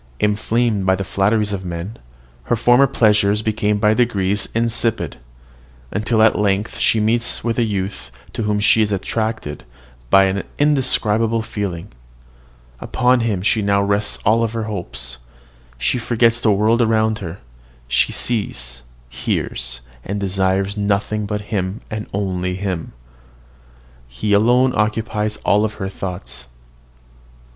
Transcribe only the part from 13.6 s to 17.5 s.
now rests all her hopes; she forgets the world around her;